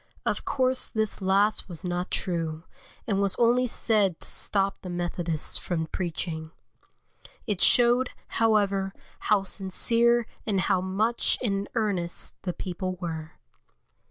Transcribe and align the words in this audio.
Of 0.25 0.45
course 0.45 0.89
this 0.89 1.21
last 1.21 1.69
was 1.69 1.83
not 1.85 2.09
true, 2.09 2.63
and 3.05 3.21
was 3.21 3.35
only 3.35 3.67
said 3.67 4.19
to 4.21 4.27
stop 4.31 4.81
the 4.81 4.89
Methodists 4.89 5.59
from 5.59 5.85
preaching. 5.85 6.49
It 7.45 7.61
showed, 7.61 8.09
however, 8.25 8.95
how 9.29 9.43
sincere 9.43 10.25
and 10.43 10.61
how 10.61 10.81
much 10.81 11.37
in 11.39 11.69
earnest 11.75 12.35
the 12.41 12.53
people 12.53 12.95
were. 12.99 13.33